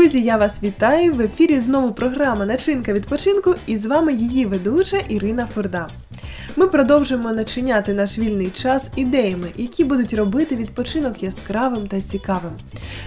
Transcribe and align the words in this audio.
Друзі, 0.00 0.22
я 0.22 0.36
вас 0.36 0.62
вітаю! 0.62 1.14
В 1.14 1.20
ефірі 1.20 1.60
знову 1.60 1.92
програма 1.92 2.46
Начинка 2.46 2.92
відпочинку 2.92 3.54
і 3.66 3.78
з 3.78 3.86
вами 3.86 4.12
її 4.12 4.46
ведуча 4.46 4.96
Ірина 4.96 5.48
Форда. 5.54 5.88
Ми 6.56 6.66
продовжуємо 6.66 7.32
начиняти 7.32 7.92
наш 7.92 8.18
вільний 8.18 8.50
час 8.50 8.88
ідеями, 8.96 9.48
які 9.56 9.84
будуть 9.84 10.14
робити 10.14 10.56
відпочинок 10.56 11.22
яскравим 11.22 11.88
та 11.88 12.00
цікавим. 12.00 12.52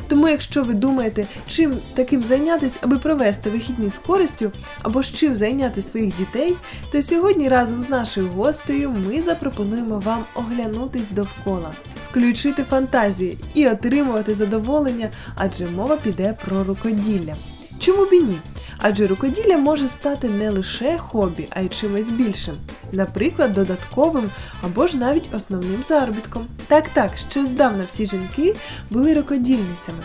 Тому, 0.07 0.27
якщо 0.27 0.63
ви 0.63 0.73
думаєте, 0.73 1.25
чим 1.47 1.77
таким 1.93 2.23
зайнятися, 2.23 2.79
аби 2.81 2.97
провести 2.97 3.49
вихідні 3.49 3.89
з 3.89 3.97
користю, 3.97 4.51
або 4.81 5.03
з 5.03 5.13
чим 5.13 5.35
зайняти 5.35 5.81
своїх 5.81 6.17
дітей, 6.17 6.55
то 6.91 7.01
сьогодні 7.01 7.49
разом 7.49 7.83
з 7.83 7.89
нашою 7.89 8.27
гостею 8.27 8.95
ми 9.07 9.21
запропонуємо 9.21 9.99
вам 9.99 10.25
оглянутись 10.35 11.11
довкола, 11.11 11.71
включити 12.09 12.63
фантазії 12.63 13.37
і 13.53 13.67
отримувати 13.67 14.35
задоволення, 14.35 15.09
адже 15.35 15.67
мова 15.67 15.97
піде 15.97 16.35
про 16.45 16.63
рукоділля. 16.63 17.35
Чому 17.79 18.05
б 18.05 18.13
і 18.13 18.19
ні? 18.19 18.37
Адже 18.85 19.07
рукоділля 19.07 19.57
може 19.57 19.87
стати 19.87 20.29
не 20.29 20.49
лише 20.49 20.97
хобі, 20.97 21.47
а 21.49 21.61
й 21.61 21.69
чимось 21.69 22.09
більшим, 22.09 22.55
наприклад, 22.91 23.53
додатковим 23.53 24.29
або 24.61 24.87
ж 24.87 24.97
навіть 24.97 25.29
основним 25.35 25.83
заробітком. 25.83 26.47
Так 26.67 26.89
так, 26.89 27.11
ще 27.17 27.45
здавна 27.45 27.83
всі 27.87 28.05
жінки 28.05 28.55
були 28.89 29.13
рукодільницями, 29.13 30.03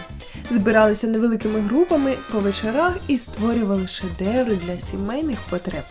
збиралися 0.51 1.07
невеликими 1.07 1.61
групами 1.61 2.15
по 2.33 2.39
вечорах 2.39 2.97
і 3.09 3.19
створювали 3.19 3.89
шедеври 3.89 4.59
для 4.67 4.81
сімейних 4.81 5.39
потреб. 5.51 5.85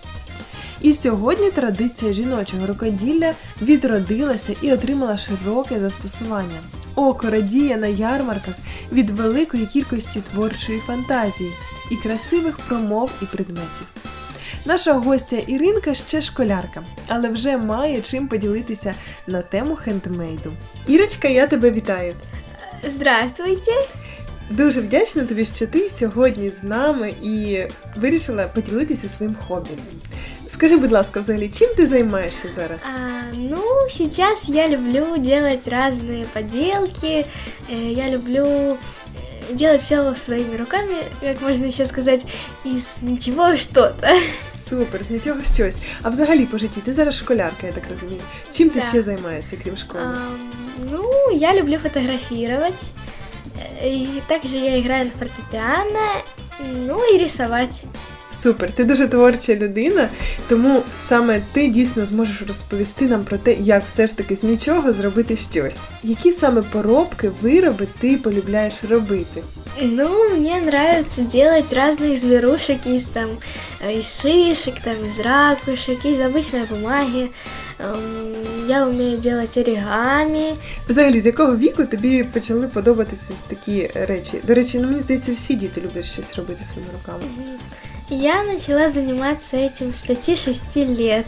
І 0.82 0.94
сьогодні 0.94 1.52
традиція 1.52 2.14
жіночого 2.14 2.68
рукоділля 2.68 3.34
відродилася 3.62 4.56
і 4.62 4.74
отримала 4.74 5.18
широке 5.18 5.80
застосування. 5.80 6.60
Око 6.96 7.30
радіє 7.30 7.78
на 7.78 7.88
ярмарках 7.88 8.56
від 8.92 9.10
великої 9.10 9.66
кількості 9.66 10.22
творчої 10.22 10.80
фантазії 10.80 11.52
і 11.91 11.97
красивих 11.97 12.59
промов 12.59 13.11
і 13.23 13.25
предметів. 13.25 13.87
Наша 14.65 14.93
гостя 14.93 15.37
Іринка 15.37 15.95
ще 15.95 16.23
школярка, 16.23 16.83
але 17.09 17.29
вже 17.29 17.57
має 17.57 18.01
чим 18.01 18.29
поділитися 18.29 18.95
на 19.27 19.43
тему 19.43 19.77
хендмейду. 19.77 20.53
Ірочка, 20.87 21.29
я 21.29 21.47
тебе 21.47 21.71
вітаю! 21.71 22.15
Здравствуйте! 22.95 23.73
Дуже 24.51 24.81
вдячна 24.81 25.25
тобі, 25.25 25.45
що 25.45 25.67
ти 25.67 25.91
сьогодні 25.91 26.51
з 26.61 26.63
нами 26.63 27.11
і 27.23 27.63
вирішила 27.97 28.45
поділитися 28.45 29.09
своїм 29.09 29.37
хобі. 29.49 29.71
Скажи, 30.49 30.77
будь 30.77 30.93
ласка, 30.93 31.21
взагалі, 31.21 31.49
чим 31.49 31.69
ти 31.77 31.87
займаєшся 31.87 32.49
зараз? 32.55 32.81
А, 32.85 33.23
ну, 33.35 33.63
сейчас 33.89 34.49
я 34.49 34.69
люблю 34.69 35.17
делать 35.19 35.69
разные 35.69 36.25
поделки, 36.33 37.25
э, 37.73 37.93
я 37.93 38.11
люблю 38.11 38.45
э, 38.45 38.77
делать 39.52 39.82
все 39.84 40.16
своими 40.16 40.56
руками, 40.58 40.94
как 41.22 41.42
можно 41.42 41.72
ще 41.72 41.86
сказати, 41.86 42.24
із 42.66 42.88
нічого 43.02 43.58
что-то. 43.58 44.08
Супер, 44.70 45.04
з 45.04 45.10
нічого 45.10 45.40
щось. 45.56 45.78
А 46.04 46.10
взагалі 46.10 46.46
по 46.46 46.58
житті 46.58 46.82
ти 46.82 46.94
зараз 46.94 47.16
школярка, 47.16 47.68
я 47.68 47.74
так 47.74 47.84
розумію. 47.90 48.22
Чим 48.54 48.70
ти 48.70 48.80
Да. 48.80 48.86
ще 48.86 49.02
займаєшся, 49.04 49.58
крім 49.64 49.78
школи? 49.78 50.04
Ам, 50.04 50.52
ну, 50.92 51.04
я 51.38 51.56
люблю 51.56 51.78
фотографировать, 51.84 52.82
э, 53.84 53.88
и 53.88 54.22
также 54.28 54.58
я 54.58 54.78
играю 54.80 55.06
на 55.06 55.12
фортепиано, 55.20 56.22
ну 56.88 57.00
и 57.14 57.18
рисовать. 57.18 57.84
Супер, 58.43 58.73
ти 58.73 58.85
дуже 58.85 59.07
творча 59.09 59.55
людина, 59.55 60.09
тому 60.49 60.83
саме 61.09 61.43
ти 61.53 61.69
дійсно 61.69 62.07
зможеш 62.07 62.43
розповісти 62.49 63.07
нам 63.07 63.25
про 63.25 63.39
те, 63.39 63.55
як 63.55 63.87
все 63.87 64.07
ж 64.07 64.17
таки 64.17 64.37
з 64.37 64.43
нічого 64.43 64.93
зробити 64.93 65.37
щось. 65.37 65.79
Які 66.03 66.33
саме 66.33 66.63
поробки, 66.63 67.31
вироби 67.43 67.87
ти 68.01 68.17
полюбляєш 68.17 68.75
робити? 68.91 69.43
Ну, 69.83 70.37
мне 70.37 70.57
нравится 70.59 71.23
делать 71.23 71.73
разных 71.73 72.17
зверушек 72.19 72.87
из 72.87 73.05
там 73.05 73.29
э, 73.81 73.99
из 74.01 74.21
шишек, 74.21 74.75
там 74.85 74.97
из 75.07 75.19
ракушек, 75.19 76.05
из 76.05 76.21
обычной 76.21 76.67
бумаги. 76.71 77.31
Эм, 77.79 78.69
Я 78.69 78.87
умею 78.87 79.19
делать 79.19 79.57
оригами. 79.57 80.55
Взагалі, 80.89 81.21
з 81.21 81.27
якого 81.27 81.57
віку 81.57 81.85
тобі 81.85 82.25
почали 82.25 82.69
подобатися 82.69 83.33
ось 83.33 83.41
такі 83.41 83.91
речі? 83.95 84.41
До 84.45 84.55
речі, 84.55 84.79
ну 84.79 84.89
мені 84.89 85.01
здається, 85.01 85.33
всі 85.33 85.55
діти 85.55 85.81
люблять 85.81 86.05
щось 86.05 86.35
робити 86.37 86.65
своїми 86.65 86.93
руками. 86.93 87.25
Я 88.10 88.44
начала 88.44 88.90
заниматься 88.90 89.58
этим 89.58 89.92
с 89.94 90.04
5-6 90.04 90.86
лет. 90.96 91.26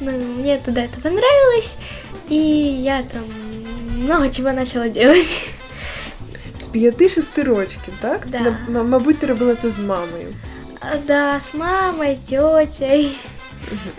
Ну, 0.00 0.10
мне 0.12 0.58
тогда 0.58 0.82
это 0.82 1.00
понравилось, 1.00 1.76
и 2.28 2.36
я 2.36 3.02
там 3.02 3.24
много 4.04 4.28
чего 4.30 4.52
начала 4.52 4.88
делать. 4.88 5.48
З 6.60 6.68
5-6 6.68 7.44
років, 7.44 7.80
так? 8.00 8.26
Да. 8.26 8.40
На- 8.68 8.80
м- 8.80 8.88
мабуть, 8.88 9.18
ти 9.18 9.26
робила 9.26 9.54
це 9.54 9.70
з 9.70 9.78
мамою. 9.78 10.34
А, 10.80 10.96
Да, 11.06 11.36
с 11.36 11.54
мамой, 11.54 12.18
тетей, 12.28 13.16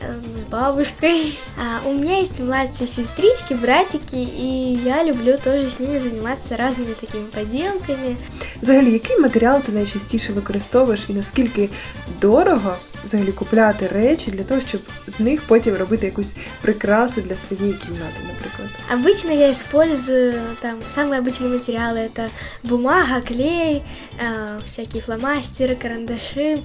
эм, 0.03 0.23
с 0.41 0.51
бабушкой. 0.51 1.39
А 1.59 1.89
у 1.89 1.93
меня 1.93 2.19
есть 2.19 2.41
младшие 2.41 2.87
сестрички, 2.87 3.55
братики, 3.55 4.17
и 4.17 4.81
я 4.85 5.05
люблю 5.05 5.39
тоже 5.39 5.71
с 5.71 5.79
ними 5.79 5.99
заниматься 5.99 6.57
разными 6.57 6.95
такими 7.01 7.27
поделками. 7.27 8.17
Взагалі, 8.63 8.93
який 8.93 9.21
матеріал 9.21 9.61
ти 9.61 9.73
найчастіше 9.73 10.33
використовуєш 10.33 11.05
і 11.09 11.13
наскільки 11.13 11.69
дорого 12.21 12.77
взагалі 13.05 13.33
купляти 13.33 13.87
речі 13.87 14.31
для 14.31 14.45
того, 14.45 14.61
щоб 14.69 14.81
з 15.07 15.21
них 15.21 15.43
потім 15.47 15.75
робити 15.77 16.07
якусь 16.07 16.37
прикрасу 16.63 17.21
для 17.21 17.37
своєї 17.37 17.73
кімнати, 17.75 18.17
наприклад? 18.29 18.69
Обычно 18.91 19.33
я 19.33 19.51
использую 19.53 20.35
там 20.61 20.79
самые 20.97 21.21
обычные 21.21 21.49
материалы. 21.59 21.99
Это 21.99 22.29
бумага, 22.63 23.21
клей, 23.21 23.83
э, 24.19 24.61
всякие 24.67 25.03
фломастеры, 25.03 25.75
карандаши. 25.83 26.59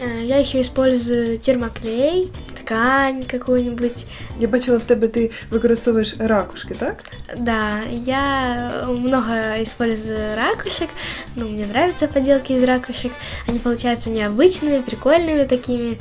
Э, 0.00 0.24
Я 0.24 0.38
еще 0.40 0.60
использую 0.60 1.38
термоклей, 1.38 2.28
ткань 2.64 3.24
какую-нибудь. 3.24 4.06
Я 4.40 4.48
бачила 4.48 4.78
в 4.78 4.84
тебе 4.84 5.08
ти 5.08 5.30
використовуєш 5.50 6.14
ракушки, 6.18 6.74
так? 6.74 7.04
Да, 7.38 7.78
я 7.90 8.70
много 8.88 9.62
использую 9.62 10.36
ракушек. 10.36 10.88
Ну, 11.36 11.48
мне 11.48 11.66
нравятся 11.66 12.08
поделки 12.08 12.52
из 12.52 12.64
ракушек. 12.64 13.12
Они 13.48 13.58
получаются 13.58 14.10
необычными, 14.10 14.82
прикольными 14.82 15.46
такими. 15.46 15.96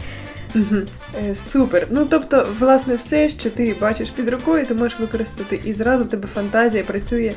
Угу. 0.56 0.76
Е, 1.24 1.36
супер. 1.36 1.88
Ну 1.90 2.06
тобто, 2.10 2.48
власне, 2.60 2.96
все, 2.96 3.30
що 3.30 3.50
ти 3.50 3.76
бачиш 3.82 4.10
під 4.10 4.30
рукою, 4.30 4.66
ти 4.66 4.74
можеш 4.74 5.00
використати, 5.00 5.60
і 5.66 5.74
зразу 5.74 6.04
в 6.04 6.08
тебе 6.08 6.28
фантазія 6.34 6.84
працює 6.84 7.34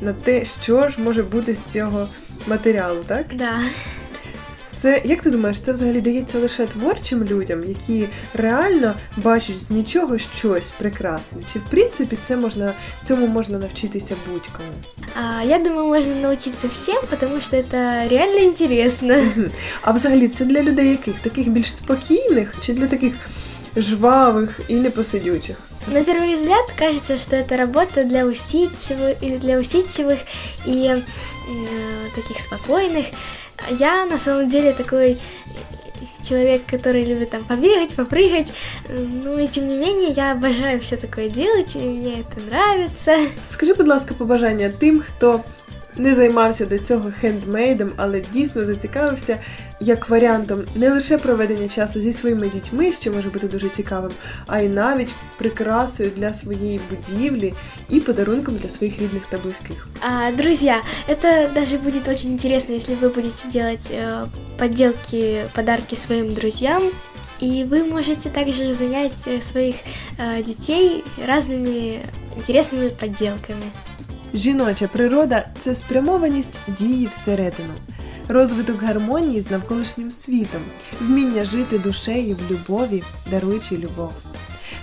на 0.00 0.12
те, 0.12 0.44
що 0.44 0.88
ж 0.88 1.00
може 1.00 1.22
бути 1.22 1.54
з 1.54 1.62
цього 1.72 2.08
матеріалу, 2.46 3.04
так? 3.06 3.26
Да. 3.34 3.60
Це 4.81 5.01
як 5.05 5.21
ти 5.21 5.29
думаєш, 5.31 5.59
це 5.59 5.71
взагалі 5.71 6.01
дається 6.01 6.39
лише 6.39 6.65
творчим 6.65 7.23
людям, 7.23 7.63
які 7.63 8.07
реально 8.33 8.93
бачать 9.17 9.63
з 9.63 9.71
нічого 9.71 10.17
щось 10.17 10.71
прекрасне? 10.71 11.37
Чи 11.53 11.59
в 11.59 11.61
принципі 11.69 12.17
це 12.21 12.37
можна 12.37 12.73
цьому 13.03 13.27
можна 13.27 13.57
навчитися 13.57 14.15
будь-кому? 14.31 14.69
А, 15.15 15.43
я 15.43 15.59
думаю, 15.59 15.87
можна 15.87 16.15
навчитися 16.15 16.67
всім, 16.67 16.97
тому 17.19 17.41
що 17.41 17.63
це 17.71 18.07
реально 18.09 18.53
цікаво. 18.53 19.21
А 19.81 19.91
взагалі 19.91 20.27
це 20.27 20.45
для 20.45 20.63
людей 20.63 20.89
яких? 20.89 21.15
Таких 21.19 21.49
більш 21.49 21.75
спокійних 21.75 22.55
чи 22.61 22.73
для 22.73 22.87
таких 22.87 23.13
жвавих 23.76 24.60
і 24.68 24.74
непосидючих? 24.74 25.56
На 25.86 26.02
первый 26.02 26.36
взгляд 26.36 26.64
кажется, 26.78 27.18
что 27.18 27.36
это 27.36 27.56
работа 27.58 28.04
для 28.04 28.24
усидчивых, 28.24 29.16
и 29.20 29.36
для 29.36 29.58
усидчивых 29.58 30.18
и 30.64 30.86
э, 30.86 31.00
таких 32.16 32.40
спокойных. 32.40 33.06
Я 33.78 34.06
на 34.06 34.18
самом 34.18 34.48
деле 34.48 34.72
такой 34.72 35.12
э, 35.12 35.18
человек, 36.26 36.62
который 36.70 37.04
любит 37.04 37.30
там 37.30 37.44
побегать, 37.44 37.94
попрыгать. 37.94 38.50
Э, 38.88 38.98
Ну 38.98 39.38
и 39.38 39.46
тем 39.46 39.68
не 39.68 39.76
менее, 39.76 40.10
я 40.10 40.32
обожаю 40.32 40.80
все 40.80 40.96
такое 40.96 41.28
делать, 41.28 41.76
и 41.76 41.80
мне 41.80 42.20
это 42.20 42.40
нравится. 42.46 43.16
Скажи, 43.50 43.74
будь 43.74 43.88
ласка, 43.88 44.14
побажання 44.14 44.72
тим, 44.80 45.02
хто 45.02 45.40
не 45.98 46.14
займався 46.14 46.66
до 46.66 46.78
цього 46.78 47.12
хендмейдом, 47.20 47.90
але 47.96 48.22
дійсно 48.32 48.64
зацікавився 48.64 49.38
як 49.80 50.08
варіантом 50.08 50.62
не 50.74 50.90
лише 50.90 51.18
проведення 51.18 51.68
часу 51.68 52.00
зі 52.00 52.12
своїми 52.12 52.48
дітьми, 52.48 52.92
що 52.92 53.12
може 53.12 53.28
бути 53.28 53.48
дуже 53.48 53.68
цікавим, 53.68 54.12
а 54.46 54.60
й 54.60 54.68
навіть 54.68 55.12
прикрасою 55.38 56.10
для 56.16 56.34
своєї 56.34 56.80
будівлі 56.90 57.54
і 57.90 58.00
подарунком 58.00 58.56
для 58.56 58.68
своїх 58.68 59.00
рідних 59.00 59.22
та 59.30 59.38
близьких. 59.38 59.88
А, 60.00 60.32
друзья, 60.32 60.82
это 61.08 61.48
даже 61.54 61.78
будет 61.78 62.08
очень 62.08 62.32
интересно, 62.32 62.74
если 62.74 62.94
вы 62.94 63.08
будете 63.08 63.48
делать 63.48 63.90
э, 63.90 64.26
подделки, 64.58 65.44
подарки 65.54 65.96
своим 65.96 66.34
друзьям. 66.34 66.82
И 67.42 67.64
вы 67.64 67.84
можете 67.84 68.30
также 68.30 68.74
занять 68.74 69.26
э, 69.26 69.40
своих 69.40 69.76
э, 70.18 70.42
детей 70.42 71.04
разными 71.26 72.00
интересными 72.36 72.88
подделками. 72.88 73.70
Жіноча 74.33 74.87
природа 74.87 75.45
це 75.61 75.75
спрямованість 75.75 76.59
дії 76.67 77.07
всередину, 77.07 77.73
розвиток 78.27 78.81
гармонії 78.81 79.41
з 79.41 79.51
навколишнім 79.51 80.11
світом, 80.11 80.61
вміння 81.01 81.45
жити 81.45 81.79
душею 81.79 82.35
в 82.35 82.51
любові, 82.51 83.03
даруючи 83.31 83.77
любов. 83.77 84.11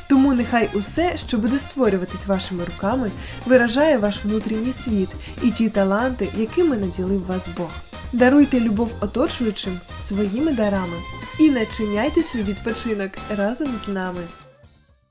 Тому 0.09 0.35
нехай 0.35 0.71
усе, 0.75 1.17
що 1.17 1.39
буде 1.39 1.59
створюватись 1.59 2.27
вашими 2.27 2.65
руками, 2.65 3.11
виражає 3.47 3.99
ваш 3.99 4.25
внутрішній 4.25 4.73
світ 4.73 5.09
і 5.43 5.51
ті 5.51 5.69
таланти, 5.69 6.29
якими 6.37 6.77
наділив 6.77 7.27
вас 7.27 7.43
Бог. 7.57 7.71
Даруйте 8.13 8.61
любов 8.61 8.91
оточуючим 9.01 9.81
своїми 10.03 10.53
дарами 10.53 10.97
і 11.41 11.51
начиняйте 11.51 12.23
свій 12.23 12.43
відпочинок 12.43 13.11
разом 13.37 13.69
з 13.85 13.89
нами. 13.89 14.21